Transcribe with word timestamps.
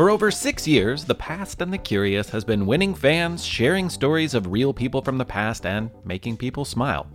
For 0.00 0.08
over 0.08 0.30
six 0.30 0.66
years, 0.66 1.04
The 1.04 1.14
Past 1.14 1.60
and 1.60 1.70
the 1.70 1.76
Curious 1.76 2.30
has 2.30 2.42
been 2.42 2.64
winning 2.64 2.94
fans, 2.94 3.44
sharing 3.44 3.90
stories 3.90 4.32
of 4.32 4.50
real 4.50 4.72
people 4.72 5.02
from 5.02 5.18
the 5.18 5.26
past, 5.26 5.66
and 5.66 5.90
making 6.06 6.38
people 6.38 6.64
smile. 6.64 7.06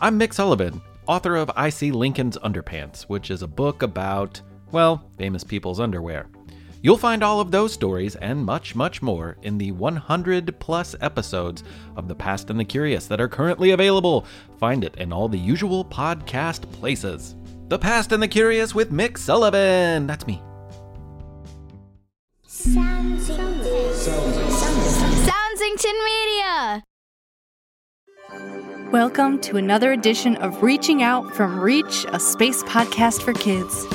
I'm 0.00 0.18
Mick 0.18 0.34
Sullivan, 0.34 0.82
author 1.06 1.36
of 1.36 1.52
I 1.54 1.70
See 1.70 1.92
Lincoln's 1.92 2.36
Underpants, 2.38 3.02
which 3.02 3.30
is 3.30 3.42
a 3.42 3.46
book 3.46 3.82
about, 3.82 4.40
well, 4.72 5.08
famous 5.16 5.44
people's 5.44 5.78
underwear. 5.78 6.26
You'll 6.82 6.96
find 6.96 7.22
all 7.22 7.38
of 7.38 7.52
those 7.52 7.72
stories 7.72 8.16
and 8.16 8.44
much, 8.44 8.74
much 8.74 9.02
more 9.02 9.36
in 9.42 9.56
the 9.56 9.70
100 9.70 10.58
plus 10.58 10.96
episodes 11.00 11.62
of 11.94 12.08
The 12.08 12.16
Past 12.16 12.50
and 12.50 12.58
the 12.58 12.64
Curious 12.64 13.06
that 13.06 13.20
are 13.20 13.28
currently 13.28 13.70
available. 13.70 14.26
Find 14.58 14.82
it 14.82 14.96
in 14.96 15.12
all 15.12 15.28
the 15.28 15.38
usual 15.38 15.84
podcast 15.84 16.68
places. 16.72 17.36
The 17.68 17.78
Past 17.78 18.10
and 18.10 18.20
the 18.20 18.26
Curious 18.26 18.74
with 18.74 18.90
Mick 18.90 19.16
Sullivan. 19.16 20.08
That's 20.08 20.26
me. 20.26 20.42
Soundsington 25.92 26.04
Media. 26.04 26.82
Welcome 28.90 29.40
to 29.42 29.56
another 29.56 29.92
edition 29.92 30.36
of 30.36 30.62
Reaching 30.62 31.02
Out 31.02 31.34
from 31.34 31.58
Reach, 31.58 32.06
a 32.08 32.20
space 32.20 32.62
podcast 32.64 33.22
for 33.22 33.32
kids. 33.32 33.86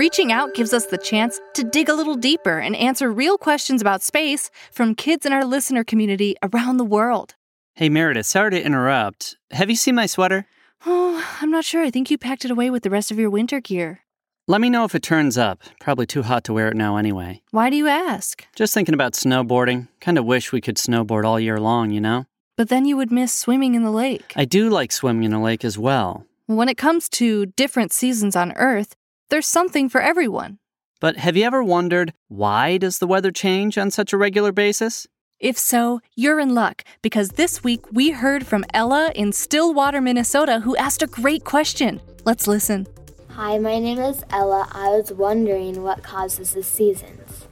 Reaching 0.00 0.32
Out 0.32 0.54
gives 0.54 0.72
us 0.72 0.86
the 0.86 0.96
chance 0.96 1.38
to 1.52 1.62
dig 1.62 1.90
a 1.90 1.94
little 1.94 2.14
deeper 2.14 2.58
and 2.58 2.74
answer 2.74 3.12
real 3.12 3.36
questions 3.36 3.82
about 3.82 4.00
space 4.02 4.50
from 4.72 4.94
kids 4.94 5.26
in 5.26 5.32
our 5.34 5.44
listener 5.44 5.84
community 5.84 6.36
around 6.42 6.78
the 6.78 6.86
world. 6.86 7.34
Hey, 7.74 7.90
Meredith, 7.90 8.24
sorry 8.24 8.52
to 8.52 8.64
interrupt. 8.64 9.36
Have 9.50 9.68
you 9.68 9.76
seen 9.76 9.94
my 9.94 10.06
sweater? 10.06 10.46
Oh, 10.86 11.22
I'm 11.42 11.50
not 11.50 11.66
sure. 11.66 11.82
I 11.82 11.90
think 11.90 12.10
you 12.10 12.16
packed 12.16 12.46
it 12.46 12.50
away 12.50 12.70
with 12.70 12.82
the 12.82 12.88
rest 12.88 13.10
of 13.10 13.18
your 13.18 13.28
winter 13.28 13.60
gear. 13.60 14.00
Let 14.48 14.62
me 14.62 14.70
know 14.70 14.86
if 14.86 14.94
it 14.94 15.02
turns 15.02 15.36
up. 15.36 15.60
Probably 15.80 16.06
too 16.06 16.22
hot 16.22 16.44
to 16.44 16.54
wear 16.54 16.68
it 16.68 16.78
now 16.78 16.96
anyway. 16.96 17.42
Why 17.50 17.68
do 17.68 17.76
you 17.76 17.86
ask? 17.86 18.46
Just 18.56 18.72
thinking 18.72 18.94
about 18.94 19.12
snowboarding. 19.12 19.88
Kind 20.00 20.16
of 20.16 20.24
wish 20.24 20.50
we 20.50 20.62
could 20.62 20.76
snowboard 20.76 21.26
all 21.26 21.38
year 21.38 21.60
long, 21.60 21.90
you 21.90 22.00
know? 22.00 22.24
But 22.56 22.70
then 22.70 22.86
you 22.86 22.96
would 22.96 23.12
miss 23.12 23.34
swimming 23.34 23.74
in 23.74 23.84
the 23.84 23.90
lake. 23.90 24.32
I 24.34 24.46
do 24.46 24.70
like 24.70 24.92
swimming 24.92 25.24
in 25.24 25.34
a 25.34 25.42
lake 25.42 25.62
as 25.62 25.76
well. 25.76 26.24
When 26.46 26.70
it 26.70 26.78
comes 26.78 27.08
to 27.10 27.46
different 27.46 27.92
seasons 27.92 28.34
on 28.34 28.50
Earth, 28.56 28.96
there's 29.30 29.46
something 29.46 29.88
for 29.88 30.00
everyone. 30.00 30.58
But 31.00 31.16
have 31.16 31.36
you 31.36 31.44
ever 31.44 31.64
wondered 31.64 32.12
why 32.28 32.76
does 32.76 32.98
the 32.98 33.06
weather 33.06 33.30
change 33.30 33.78
on 33.78 33.90
such 33.90 34.12
a 34.12 34.18
regular 34.18 34.52
basis? 34.52 35.06
If 35.38 35.56
so, 35.56 36.00
you're 36.14 36.38
in 36.38 36.54
luck 36.54 36.84
because 37.00 37.30
this 37.30 37.64
week 37.64 37.90
we 37.90 38.10
heard 38.10 38.46
from 38.46 38.66
Ella 38.74 39.10
in 39.14 39.32
Stillwater, 39.32 40.02
Minnesota, 40.02 40.60
who 40.60 40.76
asked 40.76 41.00
a 41.00 41.06
great 41.06 41.44
question. 41.44 42.02
Let's 42.26 42.46
listen. 42.46 42.86
Hi, 43.30 43.56
my 43.56 43.78
name 43.78 43.98
is 43.98 44.22
Ella. 44.30 44.68
I 44.72 44.88
was 44.88 45.12
wondering 45.12 45.82
what 45.82 46.02
causes 46.02 46.52
the 46.52 46.62
seasons. 46.62 47.46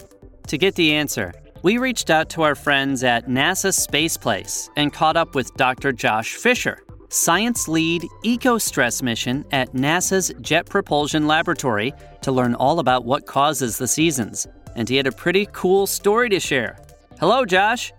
To 0.48 0.58
get 0.58 0.74
the 0.74 0.92
answer, 0.92 1.32
we 1.62 1.78
reached 1.78 2.10
out 2.10 2.28
to 2.30 2.42
our 2.42 2.54
friends 2.54 3.02
at 3.02 3.26
NASA 3.26 3.72
Space 3.72 4.18
Place 4.18 4.68
and 4.76 4.92
caught 4.92 5.16
up 5.16 5.34
with 5.34 5.54
Dr. 5.54 5.92
Josh 5.92 6.34
Fisher, 6.34 6.78
science 7.08 7.68
lead 7.68 8.02
ECOSTRESS 8.24 9.02
mission 9.02 9.44
at 9.50 9.72
NASA's 9.72 10.32
Jet 10.40 10.66
Propulsion 10.66 11.26
Laboratory 11.26 11.92
to 12.22 12.32
learn 12.32 12.54
all 12.54 12.78
about 12.78 13.04
what 13.04 13.26
causes 13.26 13.78
the 13.78 13.88
seasons. 13.88 14.46
And 14.76 14.88
he 14.88 14.96
had 14.96 15.06
a 15.06 15.12
pretty 15.12 15.48
cool 15.52 15.86
story 15.86 16.28
to 16.28 16.40
share. 16.40 16.78
Hello, 17.18 17.44
Josh. 17.44 17.92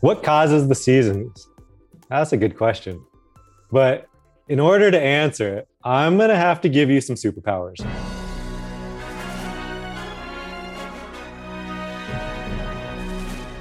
What 0.00 0.22
causes 0.22 0.68
the 0.68 0.74
seasons? 0.74 1.48
That's 2.08 2.32
a 2.32 2.36
good 2.36 2.56
question. 2.56 3.04
But 3.70 4.06
in 4.48 4.60
order 4.60 4.90
to 4.90 5.00
answer 5.00 5.58
it, 5.58 5.68
I'm 5.82 6.16
going 6.16 6.28
to 6.28 6.36
have 6.36 6.60
to 6.62 6.68
give 6.68 6.90
you 6.90 7.00
some 7.00 7.16
superpowers. 7.16 7.78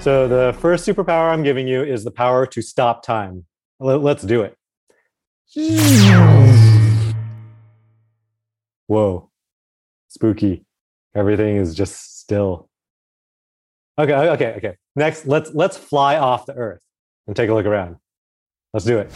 So, 0.01 0.27
the 0.27 0.55
first 0.59 0.87
superpower 0.87 1.31
I'm 1.31 1.41
giving 1.41 1.67
you 1.67 1.81
is 1.81 2.03
the 2.03 2.11
power 2.11 2.45
to 2.45 2.61
stop 2.61 3.01
time. 3.01 3.45
Let's 3.79 4.21
do 4.21 4.43
it. 4.43 4.55
Whoa, 8.87 9.29
spooky. 10.07 10.65
Everything 11.15 11.57
is 11.57 11.75
just 11.75 12.19
still. 12.19 12.69
Okay, 13.97 14.13
okay, 14.13 14.53
okay. 14.57 14.75
Next, 14.95 15.27
let's 15.27 15.53
let's 15.53 15.77
fly 15.77 16.17
off 16.17 16.45
the 16.45 16.53
Earth 16.55 16.81
and 17.27 17.35
take 17.35 17.49
a 17.49 17.53
look 17.53 17.65
around. 17.65 17.97
Let's 18.73 18.85
do 18.85 18.97
it. 18.97 19.11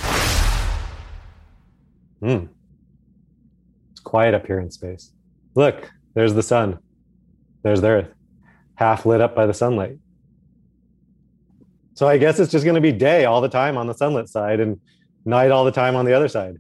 Hmm. 2.21 2.45
It's 3.91 3.99
quiet 4.01 4.33
up 4.33 4.45
here 4.45 4.59
in 4.59 4.71
space. 4.71 5.11
Look, 5.55 5.91
there's 6.13 6.33
the 6.33 6.43
sun. 6.43 6.79
There's 7.63 7.81
the 7.81 7.87
Earth, 7.87 8.13
half 8.75 9.05
lit 9.05 9.19
up 9.19 9.35
by 9.35 9.45
the 9.45 9.53
sunlight. 9.53 9.97
So 11.95 12.07
I 12.07 12.17
guess 12.17 12.39
it's 12.39 12.51
just 12.51 12.63
going 12.63 12.75
to 12.75 12.81
be 12.81 12.93
day 12.93 13.25
all 13.25 13.41
the 13.41 13.49
time 13.49 13.77
on 13.77 13.87
the 13.87 13.93
sunlit 13.93 14.29
side 14.29 14.61
and 14.61 14.79
night 15.29 15.51
all 15.51 15.63
the 15.63 15.71
time 15.71 15.95
on 15.95 16.05
the 16.05 16.13
other 16.13 16.27
side. 16.27 16.57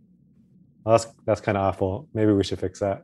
Well, 0.83 0.97
that's 0.97 1.11
that's 1.25 1.41
kind 1.41 1.57
of 1.57 1.63
awful. 1.63 2.07
Maybe 2.13 2.31
we 2.31 2.43
should 2.43 2.59
fix 2.59 2.79
that. 2.79 3.03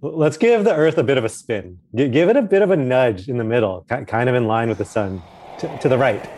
Let's 0.00 0.36
give 0.36 0.64
the 0.64 0.74
Earth 0.74 0.98
a 0.98 1.04
bit 1.04 1.16
of 1.16 1.24
a 1.24 1.28
spin. 1.28 1.78
G- 1.94 2.08
give 2.08 2.28
it 2.28 2.36
a 2.36 2.42
bit 2.42 2.62
of 2.62 2.72
a 2.72 2.76
nudge 2.76 3.28
in 3.28 3.36
the 3.36 3.44
middle, 3.44 3.84
kind 3.88 4.28
of 4.28 4.34
in 4.34 4.48
line 4.48 4.68
with 4.68 4.78
the 4.78 4.84
sun, 4.84 5.22
to, 5.60 5.78
to 5.78 5.88
the 5.88 5.96
right. 5.96 6.28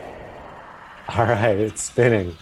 All 1.09 1.25
right, 1.25 1.59
it's 1.59 1.83
spinning. 1.83 2.37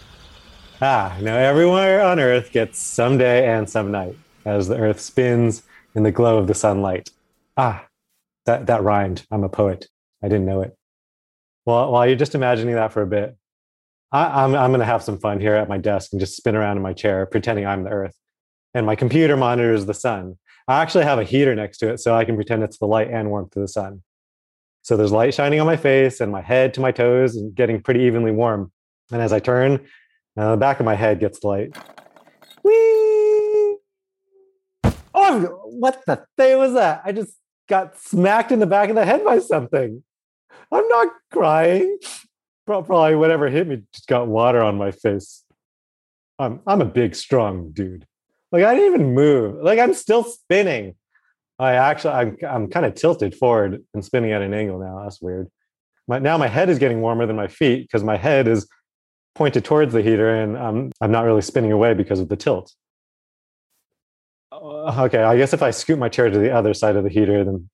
Ah, 0.81 1.17
now 1.21 1.37
everywhere 1.37 2.01
on 2.01 2.19
Earth 2.19 2.51
gets 2.51 2.77
some 2.77 3.17
day 3.17 3.45
and 3.45 3.69
some 3.69 3.89
night 3.89 4.17
as 4.43 4.67
the 4.67 4.77
Earth 4.77 4.99
spins 4.99 5.63
in 5.95 6.03
the 6.03 6.11
glow 6.11 6.37
of 6.37 6.47
the 6.47 6.53
sunlight. 6.53 7.09
Ah, 7.55 7.85
that, 8.45 8.65
that 8.65 8.83
rhymed. 8.83 9.25
I'm 9.31 9.45
a 9.45 9.49
poet. 9.49 9.87
I 10.21 10.27
didn't 10.27 10.45
know 10.45 10.61
it. 10.61 10.75
Well, 11.65 11.91
while 11.91 12.05
you're 12.05 12.17
just 12.17 12.35
imagining 12.35 12.75
that 12.75 12.91
for 12.91 13.01
a 13.01 13.07
bit, 13.07 13.37
I, 14.13 14.43
I'm, 14.43 14.55
I'm 14.55 14.69
going 14.69 14.79
to 14.79 14.85
have 14.85 15.03
some 15.03 15.17
fun 15.17 15.39
here 15.41 15.55
at 15.55 15.67
my 15.67 15.79
desk 15.79 16.13
and 16.13 16.19
just 16.19 16.37
spin 16.37 16.55
around 16.55 16.77
in 16.77 16.83
my 16.83 16.93
chair, 16.93 17.25
pretending 17.25 17.65
I'm 17.65 17.83
the 17.83 17.89
Earth. 17.89 18.15
And 18.75 18.85
my 18.85 18.95
computer 18.95 19.35
monitors 19.35 19.85
the 19.85 19.93
sun. 19.93 20.37
I 20.67 20.81
actually 20.81 21.03
have 21.03 21.19
a 21.19 21.23
heater 21.23 21.53
next 21.55 21.79
to 21.79 21.89
it 21.91 21.99
so 21.99 22.15
I 22.15 22.23
can 22.23 22.35
pretend 22.35 22.63
it's 22.63 22.77
the 22.77 22.85
light 22.85 23.09
and 23.09 23.29
warmth 23.29 23.55
of 23.55 23.61
the 23.61 23.67
sun. 23.67 24.03
So 24.83 24.95
there's 24.95 25.11
light 25.11 25.33
shining 25.33 25.59
on 25.59 25.65
my 25.65 25.77
face 25.77 26.21
and 26.21 26.31
my 26.31 26.41
head 26.41 26.73
to 26.75 26.81
my 26.81 26.91
toes 26.91 27.35
and 27.35 27.53
getting 27.55 27.81
pretty 27.81 28.01
evenly 28.01 28.31
warm. 28.31 28.71
And 29.11 29.21
as 29.21 29.33
I 29.33 29.39
turn, 29.39 29.85
uh, 30.37 30.51
the 30.51 30.57
back 30.57 30.79
of 30.79 30.85
my 30.85 30.95
head 30.95 31.19
gets 31.19 31.43
light. 31.43 31.75
Whee! 32.63 33.77
Oh, 35.13 35.61
what 35.65 36.03
the 36.05 36.25
thing 36.37 36.57
was 36.57 36.73
that? 36.73 37.01
I 37.03 37.11
just 37.11 37.33
got 37.67 37.97
smacked 37.99 38.51
in 38.51 38.59
the 38.59 38.67
back 38.67 38.89
of 38.89 38.95
the 38.95 39.05
head 39.05 39.23
by 39.25 39.39
something. 39.39 40.03
I'm 40.71 40.87
not 40.87 41.07
crying. 41.31 41.97
Probably 42.65 43.15
whatever 43.15 43.49
hit 43.49 43.67
me 43.67 43.83
just 43.93 44.07
got 44.07 44.27
water 44.27 44.61
on 44.61 44.77
my 44.77 44.91
face. 44.91 45.43
I'm 46.39 46.61
I'm 46.65 46.81
a 46.81 46.85
big, 46.85 47.15
strong 47.15 47.71
dude. 47.71 48.05
Like 48.51 48.63
I 48.63 48.75
didn't 48.75 48.93
even 48.93 49.13
move. 49.13 49.61
Like 49.61 49.79
I'm 49.79 49.93
still 49.93 50.23
spinning. 50.23 50.95
I 51.59 51.73
actually 51.73 52.13
I'm 52.13 52.37
I'm 52.47 52.67
kind 52.69 52.85
of 52.85 52.95
tilted 52.95 53.35
forward 53.35 53.83
and 53.93 54.03
spinning 54.03 54.31
at 54.31 54.41
an 54.41 54.53
angle 54.53 54.79
now. 54.79 55.03
That's 55.03 55.21
weird. 55.21 55.49
My, 56.07 56.19
now 56.19 56.37
my 56.37 56.47
head 56.47 56.69
is 56.69 56.79
getting 56.79 57.01
warmer 57.01 57.25
than 57.25 57.35
my 57.35 57.47
feet 57.47 57.83
because 57.83 58.03
my 58.03 58.17
head 58.17 58.47
is 58.47 58.67
pointed 59.35 59.65
towards 59.65 59.93
the 59.93 60.01
heater 60.01 60.29
and 60.29 60.57
I'm 60.57 60.91
I'm 61.01 61.11
not 61.11 61.25
really 61.25 61.41
spinning 61.41 61.71
away 61.71 61.93
because 61.93 62.19
of 62.19 62.29
the 62.29 62.35
tilt. 62.35 62.73
Uh, 64.51 65.03
okay, 65.05 65.23
I 65.23 65.35
guess 65.37 65.53
if 65.53 65.63
I 65.63 65.71
scoot 65.71 65.97
my 65.97 66.09
chair 66.09 66.29
to 66.29 66.37
the 66.37 66.51
other 66.51 66.73
side 66.73 66.95
of 66.95 67.03
the 67.03 67.09
heater, 67.09 67.43
then 67.43 67.69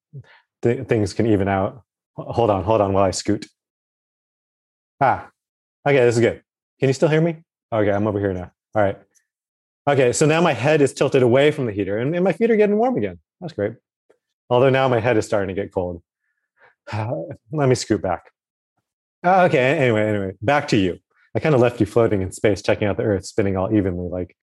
th- 0.62 0.88
things 0.88 1.14
can 1.14 1.26
even 1.26 1.48
out. 1.48 1.84
Hold 2.16 2.50
on, 2.50 2.64
hold 2.64 2.82
on 2.82 2.94
while 2.94 3.04
I 3.04 3.12
scoot. 3.12 3.48
Ah, 5.02 5.30
okay, 5.88 6.00
this 6.00 6.16
is 6.16 6.22
good. 6.22 6.44
Can 6.80 6.90
you 6.90 6.94
still 6.94 7.10
hear 7.10 7.22
me? 7.22 7.38
Okay, 7.72 7.92
I'm 7.92 8.08
over 8.08 8.20
here 8.20 8.34
now. 8.34 8.52
All 8.76 8.82
right. 8.82 8.98
Okay, 9.88 10.12
so 10.14 10.26
now 10.26 10.42
my 10.42 10.54
head 10.54 10.82
is 10.82 10.94
tilted 10.94 11.24
away 11.24 11.52
from 11.52 11.66
the 11.66 11.72
heater 11.72 11.98
and, 11.98 12.14
and 12.14 12.24
my 12.24 12.34
feet 12.34 12.52
are 12.52 12.56
getting 12.56 12.78
warm 12.78 12.98
again. 12.98 13.20
That's 13.42 13.54
great. 13.54 13.74
Although 14.50 14.70
now 14.70 14.88
my 14.88 15.00
head 15.00 15.18
is 15.18 15.26
starting 15.26 15.56
to 15.56 15.62
get 15.62 15.74
cold. 15.74 16.02
Let 16.94 17.70
me 17.70 17.76
scoot 17.76 18.02
back. 18.02 18.32
Uh, 19.24 19.44
okay, 19.44 19.78
anyway, 19.78 20.08
anyway, 20.08 20.32
back 20.42 20.68
to 20.70 20.78
you. 20.78 21.00
I 21.36 21.40
kind 21.40 21.54
of 21.54 21.62
left 21.62 21.80
you 21.80 21.86
floating 21.86 22.22
in 22.22 22.32
space, 22.32 22.62
checking 22.62 22.88
out 22.88 22.98
the 22.98 23.04
Earth 23.04 23.26
spinning 23.26 23.58
all 23.58 23.74
evenly. 23.74 24.10
Like, 24.10 24.36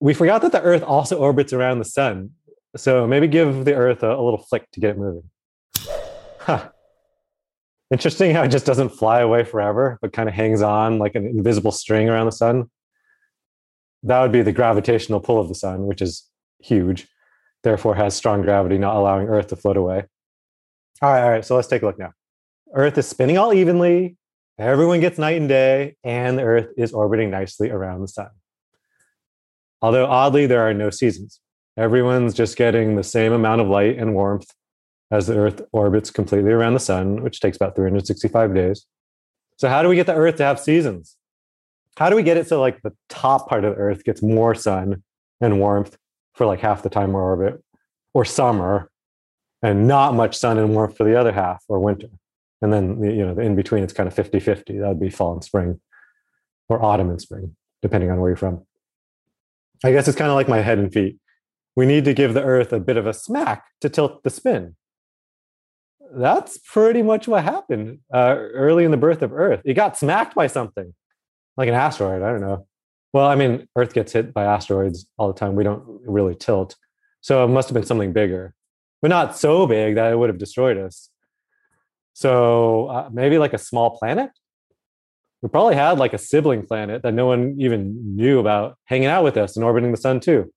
we 0.00 0.14
forgot 0.14 0.42
that 0.42 0.52
the 0.52 0.62
Earth 0.62 0.82
also 0.82 1.18
orbits 1.18 1.52
around 1.52 1.78
the 1.78 1.84
sun. 1.84 2.30
So 2.76 3.06
maybe 3.06 3.28
give 3.28 3.64
the 3.64 3.74
Earth 3.74 4.02
a, 4.02 4.10
a 4.10 4.22
little 4.22 4.38
flick 4.38 4.70
to 4.72 4.80
get 4.80 4.90
it 4.90 4.98
moving. 4.98 5.30
Huh. 6.38 6.70
Interesting 7.90 8.32
how 8.32 8.44
it 8.44 8.48
just 8.48 8.66
doesn't 8.66 8.90
fly 8.90 9.20
away 9.20 9.42
forever, 9.42 9.98
but 10.00 10.12
kind 10.12 10.28
of 10.28 10.34
hangs 10.34 10.62
on 10.62 10.98
like 10.98 11.16
an 11.16 11.26
invisible 11.26 11.72
string 11.72 12.08
around 12.08 12.26
the 12.26 12.32
sun. 12.32 12.70
That 14.04 14.22
would 14.22 14.32
be 14.32 14.42
the 14.42 14.52
gravitational 14.52 15.20
pull 15.20 15.40
of 15.40 15.48
the 15.48 15.54
sun, 15.54 15.86
which 15.86 16.00
is 16.00 16.28
huge, 16.60 17.08
therefore 17.64 17.96
has 17.96 18.14
strong 18.14 18.42
gravity, 18.42 18.78
not 18.78 18.96
allowing 18.96 19.26
Earth 19.26 19.48
to 19.48 19.56
float 19.56 19.76
away. 19.76 20.04
All 21.02 21.10
right, 21.10 21.22
all 21.22 21.30
right. 21.30 21.44
So 21.44 21.56
let's 21.56 21.68
take 21.68 21.82
a 21.82 21.86
look 21.86 21.98
now. 21.98 22.12
Earth 22.74 22.96
is 22.96 23.08
spinning 23.08 23.38
all 23.38 23.52
evenly, 23.52 24.16
everyone 24.56 25.00
gets 25.00 25.18
night 25.18 25.38
and 25.38 25.48
day, 25.48 25.96
and 26.04 26.38
the 26.38 26.42
Earth 26.42 26.68
is 26.76 26.92
orbiting 26.92 27.30
nicely 27.30 27.70
around 27.70 28.02
the 28.02 28.08
sun. 28.08 28.28
Although 29.82 30.06
oddly, 30.06 30.46
there 30.46 30.60
are 30.60 30.74
no 30.74 30.90
seasons. 30.90 31.40
Everyone's 31.76 32.34
just 32.34 32.56
getting 32.56 32.94
the 32.94 33.02
same 33.02 33.32
amount 33.32 33.62
of 33.62 33.68
light 33.68 33.98
and 33.98 34.14
warmth 34.14 34.52
as 35.10 35.26
the 35.26 35.36
Earth 35.36 35.62
orbits 35.72 36.10
completely 36.10 36.52
around 36.52 36.74
the 36.74 36.80
sun, 36.80 37.22
which 37.22 37.40
takes 37.40 37.56
about 37.56 37.74
365 37.74 38.54
days. 38.54 38.86
So, 39.56 39.68
how 39.68 39.82
do 39.82 39.88
we 39.88 39.96
get 39.96 40.06
the 40.06 40.14
Earth 40.14 40.36
to 40.36 40.44
have 40.44 40.60
seasons? 40.60 41.16
How 41.96 42.08
do 42.08 42.16
we 42.16 42.22
get 42.22 42.36
it 42.36 42.46
so 42.46 42.60
like 42.60 42.80
the 42.82 42.94
top 43.08 43.48
part 43.48 43.64
of 43.64 43.74
the 43.74 43.80
Earth 43.80 44.04
gets 44.04 44.22
more 44.22 44.54
sun 44.54 45.02
and 45.40 45.58
warmth 45.58 45.96
for 46.34 46.46
like 46.46 46.60
half 46.60 46.82
the 46.82 46.88
time 46.88 47.12
we're 47.12 47.22
orbit, 47.22 47.62
or 48.14 48.24
summer, 48.24 48.90
and 49.62 49.86
not 49.88 50.14
much 50.14 50.36
sun 50.36 50.58
and 50.58 50.74
warmth 50.74 50.96
for 50.96 51.04
the 51.04 51.18
other 51.18 51.32
half, 51.32 51.62
or 51.68 51.80
winter? 51.80 52.08
And 52.62 52.72
then 52.72 53.02
you 53.02 53.26
know 53.26 53.34
the 53.34 53.42
in 53.42 53.56
between 53.56 53.82
it's 53.82 53.92
kind 53.92 54.06
of 54.06 54.14
50-50. 54.14 54.80
That 54.80 54.88
would 54.88 55.00
be 55.00 55.10
fall 55.10 55.32
and 55.32 55.44
spring, 55.44 55.80
or 56.68 56.82
autumn 56.82 57.10
and 57.10 57.20
spring, 57.20 57.56
depending 57.82 58.10
on 58.10 58.20
where 58.20 58.30
you're 58.30 58.36
from. 58.36 58.64
I 59.82 59.92
guess 59.92 60.06
it's 60.06 60.16
kind 60.16 60.30
of 60.30 60.36
like 60.36 60.48
my 60.48 60.60
head 60.60 60.78
and 60.78 60.92
feet. 60.92 61.16
We 61.74 61.86
need 61.86 62.04
to 62.04 62.14
give 62.14 62.34
the 62.34 62.42
Earth 62.42 62.72
a 62.72 62.80
bit 62.80 62.96
of 62.96 63.06
a 63.06 63.14
smack 63.14 63.64
to 63.80 63.88
tilt 63.88 64.22
the 64.22 64.30
spin 64.30 64.76
that's 66.14 66.58
pretty 66.58 67.02
much 67.02 67.28
what 67.28 67.44
happened 67.44 68.00
uh, 68.12 68.34
early 68.36 68.84
in 68.84 68.90
the 68.90 68.96
birth 68.96 69.22
of 69.22 69.32
Earth. 69.32 69.60
It 69.64 69.74
got 69.74 69.96
smacked 69.96 70.34
by 70.34 70.46
something, 70.46 70.94
like 71.56 71.68
an 71.68 71.74
asteroid. 71.74 72.22
I 72.22 72.30
don't 72.30 72.40
know. 72.40 72.66
Well, 73.12 73.26
I 73.26 73.34
mean, 73.34 73.66
Earth 73.76 73.92
gets 73.92 74.12
hit 74.12 74.32
by 74.32 74.44
asteroids 74.44 75.06
all 75.18 75.28
the 75.28 75.38
time. 75.38 75.56
We 75.56 75.64
don't 75.64 75.84
really 76.06 76.34
tilt. 76.34 76.76
So 77.20 77.44
it 77.44 77.48
must 77.48 77.68
have 77.68 77.74
been 77.74 77.84
something 77.84 78.12
bigger, 78.12 78.54
but 79.02 79.08
not 79.08 79.36
so 79.36 79.66
big 79.66 79.96
that 79.96 80.12
it 80.12 80.16
would 80.16 80.30
have 80.30 80.38
destroyed 80.38 80.78
us. 80.78 81.10
So 82.12 82.86
uh, 82.86 83.08
maybe 83.12 83.38
like 83.38 83.52
a 83.52 83.58
small 83.58 83.96
planet? 83.96 84.30
We 85.42 85.48
probably 85.48 85.74
had 85.74 85.98
like 85.98 86.12
a 86.12 86.18
sibling 86.18 86.66
planet 86.66 87.02
that 87.02 87.14
no 87.14 87.26
one 87.26 87.56
even 87.58 88.16
knew 88.16 88.38
about 88.38 88.76
hanging 88.84 89.08
out 89.08 89.24
with 89.24 89.36
us 89.36 89.56
and 89.56 89.64
orbiting 89.64 89.90
the 89.90 89.96
sun 89.96 90.20
too. 90.20 90.52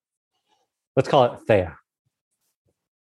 Let's 0.96 1.08
call 1.08 1.24
it 1.26 1.40
Theia. 1.48 1.76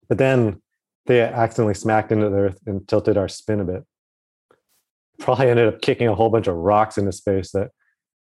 But 0.08 0.18
then 0.18 0.62
they 1.06 1.22
accidentally 1.22 1.74
smacked 1.74 2.12
into 2.12 2.30
the 2.30 2.38
earth 2.38 2.60
and 2.66 2.88
tilted 2.88 3.18
our 3.18 3.28
spin 3.28 3.60
a 3.60 3.64
bit. 3.64 3.84
Probably 5.20 5.50
ended 5.50 5.68
up 5.68 5.82
kicking 5.82 6.08
a 6.08 6.16
whole 6.16 6.30
bunch 6.30 6.48
of 6.48 6.56
rocks 6.56 6.98
into 6.98 7.12
space 7.12 7.52
that 7.52 7.72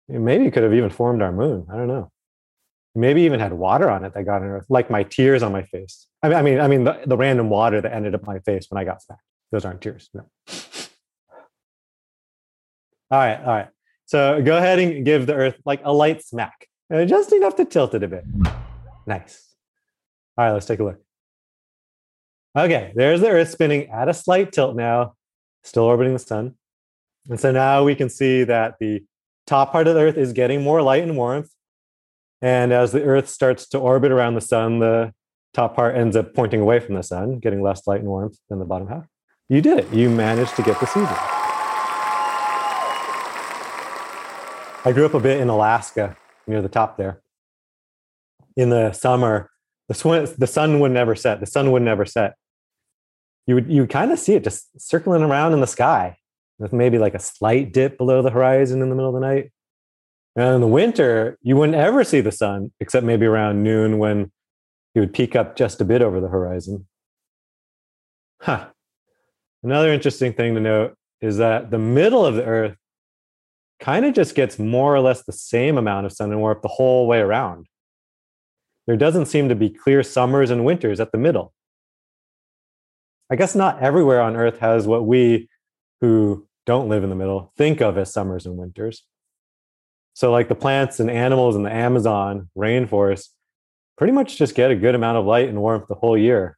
maybe 0.07 0.49
could 0.51 0.63
have 0.63 0.73
even 0.73 0.89
formed 0.89 1.21
our 1.21 1.31
moon. 1.31 1.65
I 1.71 1.77
don't 1.77 1.87
know. 1.87 2.11
Maybe 2.95 3.21
even 3.23 3.39
had 3.39 3.53
water 3.53 3.89
on 3.89 4.05
it 4.05 4.13
that 4.13 4.25
got 4.25 4.41
in 4.41 4.49
Earth, 4.49 4.65
like 4.69 4.89
my 4.89 5.03
tears 5.03 5.41
on 5.41 5.51
my 5.51 5.63
face. 5.63 6.07
I 6.21 6.29
mean, 6.29 6.37
I 6.37 6.41
mean, 6.41 6.59
I 6.59 6.67
mean 6.67 6.83
the, 6.83 6.99
the 7.05 7.17
random 7.17 7.49
water 7.49 7.81
that 7.81 7.91
ended 7.91 8.13
up 8.13 8.23
my 8.23 8.39
face 8.39 8.67
when 8.69 8.79
I 8.79 8.85
got 8.85 9.01
smacked. 9.01 9.21
Those 9.51 9.65
aren't 9.65 9.81
tears. 9.81 10.09
No. 10.13 10.25
all 13.09 13.19
right, 13.19 13.39
all 13.39 13.53
right. 13.53 13.67
So 14.05 14.41
go 14.43 14.57
ahead 14.57 14.79
and 14.79 15.05
give 15.05 15.25
the 15.25 15.33
Earth 15.33 15.59
like 15.65 15.81
a 15.83 15.93
light 15.93 16.23
smack, 16.23 16.67
uh, 16.93 17.05
just 17.05 17.31
enough 17.33 17.55
to 17.55 17.65
tilt 17.65 17.95
it 17.95 18.03
a 18.03 18.07
bit. 18.07 18.25
Nice. 19.07 19.55
All 20.37 20.45
right, 20.45 20.51
let's 20.51 20.65
take 20.65 20.79
a 20.79 20.83
look. 20.83 20.99
Okay, 22.55 22.93
there's 22.95 23.19
the 23.19 23.29
Earth 23.29 23.49
spinning 23.49 23.89
at 23.89 24.07
a 24.07 24.13
slight 24.13 24.51
tilt 24.51 24.75
now, 24.75 25.15
still 25.63 25.83
orbiting 25.83 26.13
the 26.13 26.19
sun. 26.19 26.53
And 27.27 27.39
so 27.39 27.51
now 27.51 27.83
we 27.83 27.95
can 27.95 28.09
see 28.09 28.43
that 28.43 28.75
the 28.79 29.03
top 29.47 29.71
part 29.71 29.87
of 29.87 29.95
the 29.95 30.01
Earth 30.01 30.17
is 30.17 30.33
getting 30.33 30.61
more 30.61 30.83
light 30.83 31.01
and 31.01 31.17
warmth. 31.17 31.49
And 32.43 32.71
as 32.71 32.91
the 32.91 33.01
Earth 33.01 33.27
starts 33.27 33.67
to 33.69 33.79
orbit 33.79 34.11
around 34.11 34.35
the 34.35 34.41
sun, 34.41 34.77
the 34.77 35.13
top 35.55 35.75
part 35.75 35.95
ends 35.95 36.15
up 36.15 36.35
pointing 36.35 36.61
away 36.61 36.79
from 36.79 36.93
the 36.93 37.01
sun, 37.01 37.39
getting 37.39 37.63
less 37.63 37.87
light 37.87 38.01
and 38.01 38.09
warmth 38.09 38.37
than 38.49 38.59
the 38.59 38.65
bottom 38.65 38.87
half. 38.87 39.07
You 39.49 39.61
did 39.61 39.79
it. 39.79 39.91
You 39.91 40.11
managed 40.11 40.55
to 40.57 40.61
get 40.61 40.79
the 40.79 40.85
season. 40.85 41.07
I 44.85 44.91
grew 44.93 45.05
up 45.07 45.15
a 45.15 45.19
bit 45.19 45.41
in 45.41 45.49
Alaska 45.49 46.17
near 46.45 46.61
the 46.61 46.69
top 46.69 46.97
there. 46.97 47.21
In 48.55 48.69
the 48.69 48.91
summer, 48.91 49.49
the, 49.87 49.95
sun 50.47 50.79
would 50.79 50.91
never 50.91 51.15
set. 51.15 51.39
The 51.39 51.47
sun 51.47 51.71
would 51.71 51.81
never 51.81 52.05
set 52.05 52.35
you 53.47 53.55
would 53.55 53.71
you 53.71 53.87
kind 53.87 54.11
of 54.11 54.19
see 54.19 54.33
it 54.33 54.43
just 54.43 54.79
circling 54.79 55.21
around 55.21 55.53
in 55.53 55.61
the 55.61 55.67
sky 55.67 56.17
with 56.59 56.73
maybe 56.73 56.97
like 56.97 57.13
a 57.13 57.19
slight 57.19 57.73
dip 57.73 57.97
below 57.97 58.21
the 58.21 58.29
horizon 58.29 58.81
in 58.81 58.89
the 58.89 58.95
middle 58.95 59.13
of 59.13 59.19
the 59.19 59.27
night. 59.27 59.51
And 60.35 60.55
in 60.55 60.61
the 60.61 60.67
winter, 60.67 61.37
you 61.41 61.57
wouldn't 61.57 61.77
ever 61.77 62.03
see 62.03 62.21
the 62.21 62.31
sun 62.31 62.71
except 62.79 63.05
maybe 63.05 63.25
around 63.25 63.63
noon 63.63 63.97
when 63.97 64.31
it 64.95 64.99
would 64.99 65.13
peak 65.13 65.35
up 65.35 65.55
just 65.55 65.81
a 65.81 65.85
bit 65.85 66.01
over 66.01 66.19
the 66.19 66.27
horizon. 66.27 66.87
Huh. 68.41 68.67
Another 69.61 69.91
interesting 69.91 70.33
thing 70.33 70.55
to 70.55 70.61
note 70.61 70.95
is 71.21 71.37
that 71.37 71.71
the 71.71 71.77
middle 71.77 72.25
of 72.25 72.35
the 72.35 72.43
Earth 72.43 72.75
kind 73.79 74.05
of 74.05 74.13
just 74.13 74.35
gets 74.35 74.59
more 74.59 74.95
or 74.95 74.99
less 74.99 75.23
the 75.23 75.31
same 75.31 75.77
amount 75.77 76.05
of 76.05 76.11
sun 76.11 76.31
and 76.31 76.39
warmth 76.39 76.61
the 76.61 76.67
whole 76.67 77.07
way 77.07 77.19
around. 77.19 77.67
There 78.87 78.97
doesn't 78.97 79.27
seem 79.27 79.49
to 79.49 79.55
be 79.55 79.69
clear 79.69 80.03
summers 80.03 80.49
and 80.49 80.65
winters 80.65 80.99
at 80.99 81.11
the 81.11 81.17
middle. 81.17 81.53
I 83.31 83.35
guess 83.35 83.55
not 83.55 83.81
everywhere 83.81 84.21
on 84.21 84.35
Earth 84.35 84.59
has 84.59 84.85
what 84.85 85.05
we 85.05 85.49
who 86.01 86.47
don't 86.65 86.89
live 86.89 87.03
in 87.03 87.09
the 87.09 87.15
middle 87.15 87.51
think 87.57 87.81
of 87.81 87.97
as 87.97 88.11
summers 88.11 88.45
and 88.45 88.57
winters. 88.57 89.03
So, 90.13 90.31
like 90.31 90.47
the 90.47 90.55
plants 90.55 90.99
and 90.99 91.09
animals 91.09 91.55
in 91.55 91.63
the 91.63 91.73
Amazon 91.73 92.49
rainforest, 92.57 93.29
pretty 93.97 94.13
much 94.13 94.37
just 94.37 94.55
get 94.55 94.71
a 94.71 94.75
good 94.75 94.95
amount 94.95 95.17
of 95.17 95.25
light 95.25 95.49
and 95.49 95.59
warmth 95.59 95.87
the 95.87 95.95
whole 95.95 96.17
year, 96.17 96.57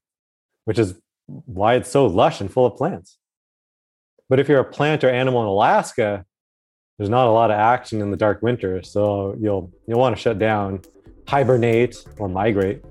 which 0.65 0.77
is 0.77 0.95
why 1.27 1.75
it's 1.75 1.89
so 1.89 2.05
lush 2.05 2.41
and 2.41 2.51
full 2.51 2.65
of 2.65 2.75
plants. 2.75 3.17
But 4.29 4.39
if 4.39 4.49
you're 4.49 4.59
a 4.59 4.65
plant 4.65 5.03
or 5.03 5.09
animal 5.09 5.41
in 5.41 5.47
Alaska, 5.47 6.25
there's 6.97 7.09
not 7.09 7.27
a 7.27 7.31
lot 7.31 7.51
of 7.51 7.57
action 7.57 8.01
in 8.01 8.11
the 8.11 8.17
dark 8.17 8.41
winter, 8.41 8.81
so 8.83 9.35
you'll 9.39 9.71
you'll 9.87 9.99
want 9.99 10.15
to 10.15 10.21
shut 10.21 10.39
down, 10.39 10.81
hibernate, 11.27 11.95
or 12.17 12.27
migrate. 12.27 12.81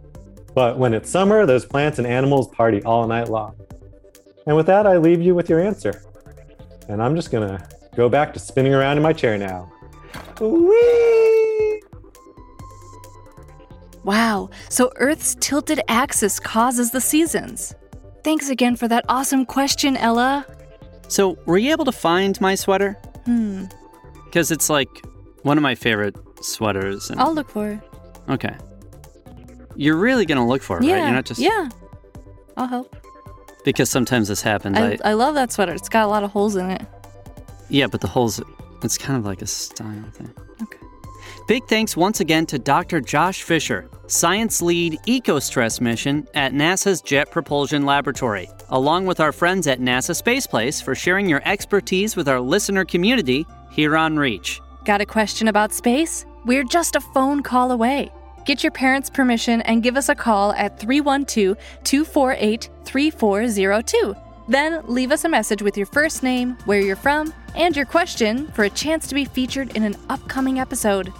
But 0.55 0.79
when 0.79 0.95
it's 0.95 1.11
summer, 1.11 1.47
those 1.47 1.65
plants 1.67 1.99
and 1.99 2.06
animals 2.06 2.49
party 2.49 2.83
all 2.85 3.06
night 3.06 3.29
long. 3.29 3.56
And 4.47 4.56
with 4.56 4.67
that, 4.67 4.87
I 4.87 4.97
leave 4.99 5.21
you 5.21 5.35
with 5.35 5.49
your 5.49 5.61
answer. 5.61 6.03
And 6.89 7.03
I'm 7.03 7.17
just 7.17 7.31
going 7.31 7.49
to 7.49 7.69
go 7.97 8.09
back 8.09 8.33
to 8.35 8.39
spinning 8.39 8.75
around 8.75 8.97
in 8.99 9.03
my 9.03 9.12
chair 9.12 9.37
now. 9.39 9.73
Whee! 10.41 11.83
Wow, 14.05 14.51
so 14.69 14.93
Earth's 14.97 15.35
tilted 15.41 15.81
axis 15.89 16.39
causes 16.39 16.91
the 16.91 17.00
seasons. 17.00 17.75
Thanks 18.23 18.50
again 18.50 18.77
for 18.77 18.87
that 18.89 19.05
awesome 19.09 19.47
question, 19.47 19.97
Ella. 19.97 20.47
So, 21.09 21.39
were 21.47 21.57
you 21.59 21.71
able 21.73 21.87
to 21.87 21.93
find 21.93 22.39
my 22.41 22.55
sweater? 22.55 22.93
Hmm, 23.25 23.64
Because 24.26 24.50
it's 24.50 24.69
like 24.69 24.88
one 25.43 25.57
of 25.57 25.62
my 25.62 25.75
favorite 25.75 26.17
sweaters. 26.43 27.09
And, 27.11 27.19
I'll 27.21 27.33
look 27.35 27.49
for 27.50 27.71
it. 27.71 27.81
okay. 28.28 28.55
You're 29.76 29.97
really 29.97 30.26
going 30.26 30.38
to 30.38 30.45
look 30.45 30.62
for 30.62 30.78
it, 30.78 30.85
yeah, 30.85 30.95
right? 30.95 31.02
You're 31.04 31.12
not 31.12 31.25
just. 31.25 31.40
yeah. 31.40 31.69
I'll 32.57 32.66
help. 32.69 32.95
Because 33.64 33.90
sometimes 33.90 34.28
this 34.28 34.43
happens. 34.43 34.76
I, 34.76 34.93
I, 34.93 34.99
I 35.11 35.12
love 35.14 35.35
that 35.35 35.50
sweater. 35.52 35.73
It's 35.75 35.88
got 35.88 36.04
a 36.04 36.09
lot 36.09 36.23
of 36.23 36.31
holes 36.31 36.57
in 36.57 36.71
it. 36.71 36.83
yeah, 37.69 37.87
but 37.87 38.00
the 38.00 38.07
holes, 38.09 38.40
it's 38.83 38.99
kind 38.99 39.19
of 39.19 39.25
like 39.25 39.43
a 39.43 39.47
style 39.47 40.04
thing. 40.12 40.33
Okay. 40.62 40.78
Big 41.49 41.64
thanks 41.66 41.97
once 41.97 42.21
again 42.21 42.47
to 42.47 42.59
Dr. 42.59 43.00
Josh 43.00 43.43
Fisher, 43.43 43.88
Science 44.07 44.62
Lead 44.62 44.99
ECOSTRESS 45.07 45.81
Mission 45.81 46.28
at 46.35 46.52
NASA's 46.52 47.00
Jet 47.02 47.31
Propulsion 47.31 47.85
Laboratory, 47.85 48.49
along 48.69 49.07
with 49.07 49.19
our 49.19 49.33
friends 49.33 49.66
at 49.66 49.81
NASA 49.81 50.14
Space 50.14 50.47
Place 50.47 50.81
for 50.81 50.95
sharing 50.95 51.28
your 51.28 51.43
expertise 51.45 52.16
with 52.16 52.28
our 52.28 52.40
listener 52.40 52.85
community 52.85 53.47
here 53.71 53.97
on 53.97 54.16
Reach. 54.16 54.61
Got 54.85 55.00
a 55.00 55.07
question 55.07 55.49
about 55.49 55.73
space? 55.73 56.26
We're 56.45 56.64
just 56.64 56.95
a 56.97 57.00
phone 57.00 57.43
call 57.43 57.73
away. 57.73 58.12
Get 58.45 58.63
your 58.63 58.73
parents' 58.73 59.09
permission 59.09 59.63
and 59.63 59.83
give 59.83 59.97
us 59.97 60.11
a 60.11 60.15
call 60.15 60.53
at 60.53 60.79
312 60.79 61.57
248 61.85 62.69
3402. 62.85 64.17
Then 64.49 64.83
leave 64.87 65.13
us 65.13 65.25
a 65.25 65.29
message 65.29 65.63
with 65.63 65.77
your 65.79 65.87
first 65.87 66.23
name, 66.23 66.59
where 66.67 66.81
you're 66.81 66.97
from, 66.97 67.33
and 67.57 67.75
your 67.75 67.87
question 67.87 68.49
for 68.49 68.65
a 68.65 68.71
chance 68.71 69.07
to 69.09 69.15
be 69.15 69.25
featured 69.25 69.75
in 69.75 69.83
an 69.83 69.97
upcoming 70.11 70.61
episode. 70.61 71.11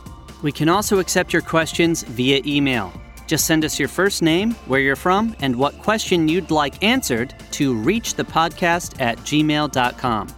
We 0.43 0.52
can 0.52 0.69
also 0.69 0.99
accept 0.99 1.33
your 1.33 1.40
questions 1.40 2.02
via 2.02 2.43
email. 2.45 2.93
Just 3.26 3.47
send 3.47 3.64
us 3.64 3.78
your 3.78 3.88
first 3.88 4.21
name, 4.21 4.52
where 4.66 4.81
you're 4.81 4.95
from, 4.95 5.35
and 5.40 5.57
what 5.57 5.78
question 5.78 6.28
you'd 6.28 6.50
like 6.50 6.85
answered 6.85 7.35
to 7.52 7.75
reachthepodcast 7.75 9.00
at 9.00 9.16
gmail.com. 9.19 10.28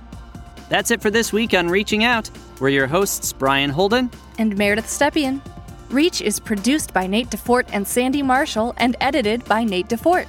That's 0.68 0.92
it 0.92 1.02
for 1.02 1.10
this 1.10 1.32
week 1.32 1.54
on 1.54 1.68
Reaching 1.68 2.04
Out. 2.04 2.30
We're 2.60 2.68
your 2.68 2.86
hosts, 2.86 3.32
Brian 3.32 3.70
Holden. 3.70 4.12
And 4.38 4.56
Meredith 4.56 4.86
Stepien. 4.86 5.40
Reach 5.90 6.20
is 6.20 6.40
produced 6.40 6.92
by 6.92 7.06
Nate 7.06 7.30
DuFort 7.30 7.68
and 7.72 7.86
Sandy 7.86 8.22
Marshall 8.22 8.74
and 8.76 8.96
edited 9.00 9.44
by 9.44 9.62
Nate 9.62 9.88
DuFort. 9.88 10.26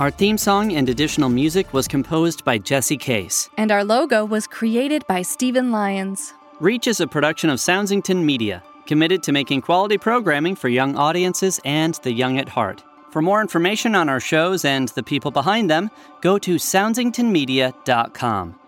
Our 0.00 0.10
theme 0.10 0.38
song 0.38 0.72
and 0.72 0.88
additional 0.88 1.28
music 1.28 1.72
was 1.72 1.86
composed 1.86 2.44
by 2.44 2.58
Jesse 2.58 2.96
Case. 2.96 3.48
And 3.56 3.70
our 3.70 3.84
logo 3.84 4.24
was 4.24 4.46
created 4.46 5.06
by 5.06 5.22
Steven 5.22 5.70
Lyons. 5.70 6.32
Reach 6.58 6.86
is 6.86 7.00
a 7.00 7.06
production 7.06 7.50
of 7.50 7.58
Soundsington 7.58 8.24
Media, 8.24 8.62
committed 8.86 9.22
to 9.24 9.32
making 9.32 9.60
quality 9.60 9.98
programming 9.98 10.56
for 10.56 10.68
young 10.68 10.96
audiences 10.96 11.60
and 11.64 11.94
the 12.02 12.12
young 12.12 12.38
at 12.38 12.48
heart. 12.48 12.82
For 13.10 13.22
more 13.22 13.40
information 13.40 13.94
on 13.94 14.08
our 14.08 14.20
shows 14.20 14.64
and 14.64 14.88
the 14.88 15.02
people 15.02 15.30
behind 15.30 15.70
them, 15.70 15.90
go 16.22 16.38
to 16.38 16.56
soundsingtonmedia.com. 16.56 18.58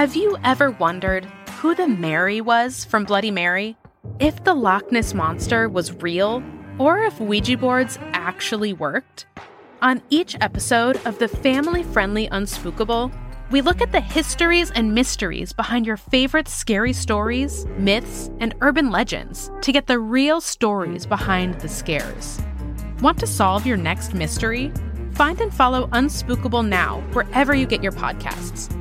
Have 0.00 0.16
you 0.16 0.38
ever 0.44 0.70
wondered 0.70 1.26
who 1.58 1.74
the 1.74 1.86
Mary 1.86 2.40
was 2.40 2.86
from 2.86 3.04
Bloody 3.04 3.30
Mary? 3.30 3.76
If 4.18 4.42
the 4.44 4.54
Loch 4.54 4.90
Ness 4.90 5.12
Monster 5.12 5.68
was 5.68 5.92
real, 5.92 6.42
or 6.78 7.00
if 7.00 7.20
Ouija 7.20 7.58
boards 7.58 7.98
actually 8.14 8.72
worked? 8.72 9.26
On 9.82 10.00
each 10.08 10.38
episode 10.40 10.98
of 11.04 11.18
the 11.18 11.28
family 11.28 11.82
friendly 11.82 12.28
Unspookable, 12.28 13.12
we 13.50 13.60
look 13.60 13.82
at 13.82 13.92
the 13.92 14.00
histories 14.00 14.70
and 14.70 14.94
mysteries 14.94 15.52
behind 15.52 15.84
your 15.84 15.98
favorite 15.98 16.48
scary 16.48 16.94
stories, 16.94 17.66
myths, 17.76 18.30
and 18.40 18.54
urban 18.62 18.90
legends 18.90 19.50
to 19.60 19.70
get 19.70 19.86
the 19.86 19.98
real 19.98 20.40
stories 20.40 21.04
behind 21.04 21.60
the 21.60 21.68
scares. 21.68 22.40
Want 23.02 23.18
to 23.18 23.26
solve 23.26 23.66
your 23.66 23.76
next 23.76 24.14
mystery? 24.14 24.72
Find 25.12 25.38
and 25.42 25.52
follow 25.52 25.88
Unspookable 25.88 26.66
now 26.66 27.02
wherever 27.12 27.54
you 27.54 27.66
get 27.66 27.82
your 27.82 27.92
podcasts 27.92 28.74